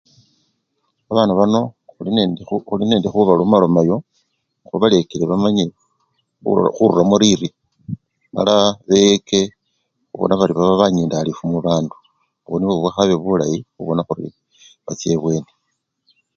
Abana 1.11 1.31
bano 1.39 1.59
khuli 1.89 2.11
nee! 2.13 2.43
khuli 2.67 2.83
nende 2.87 3.07
khubaloma 3.09 3.57
lomayo 3.61 3.95
khubalekele 4.67 5.25
bamanye 5.31 5.65
khulo! 6.43 6.63
khururamo 6.75 7.15
lirye 7.21 7.49
mala 8.33 8.55
beke 8.87 9.41
khubona 10.11 10.39
bari 10.39 10.53
baba 10.55 10.81
banyindalifu 10.81 11.41
mubandu 11.51 11.95
obwo 12.45 12.55
nibwo 12.57 12.75
bukhabe 12.83 13.15
bulayi 13.21 13.57
khubona 13.73 14.01
bari 14.07 14.27
bacha 14.85 15.07
ebweni. 15.15 15.51